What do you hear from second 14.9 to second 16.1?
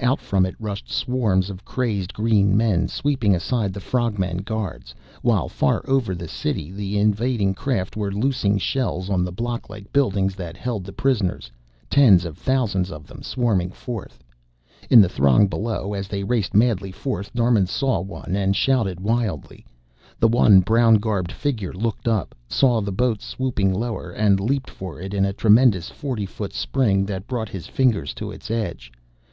the throng below as